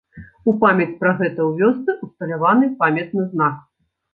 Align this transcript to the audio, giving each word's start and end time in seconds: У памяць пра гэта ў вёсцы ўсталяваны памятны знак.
У 0.51 0.53
памяць 0.63 0.87
пра 1.03 1.11
гэта 1.19 1.39
ў 1.49 1.51
вёсцы 1.61 1.97
ўсталяваны 2.09 2.73
памятны 2.83 3.31
знак. 3.35 3.65